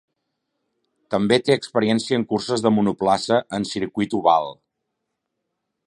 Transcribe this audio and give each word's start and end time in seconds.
També 1.15 1.37
té 1.49 1.57
experiència 1.59 2.19
en 2.21 2.25
curses 2.33 2.65
de 2.67 2.73
monoplaça 2.79 3.39
en 3.59 3.69
circuit 3.75 4.17
oval. 4.23 4.53